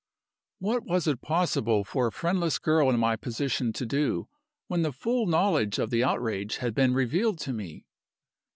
[0.57, 4.27] "What was it possible for a friendless girl in my position to do,
[4.65, 7.85] when the full knowledge of the outrage had been revealed to me?